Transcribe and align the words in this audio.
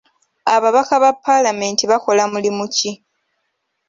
Ababaka 0.55 0.93
ba 1.03 1.11
paalamenti 1.25 1.83
bakola 1.91 2.23
mulimu 2.33 2.63
ki? 2.75 2.91